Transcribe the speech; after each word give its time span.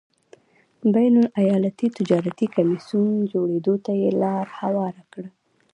بین 0.93 1.15
الایالتي 1.25 1.87
تجارتي 1.97 2.45
کمېسیون 2.55 3.09
جوړېدو 3.31 3.73
ته 3.85 3.91
یې 4.01 4.09
لار 4.21 4.45
هواره 4.59 5.03
کړه. 5.13 5.29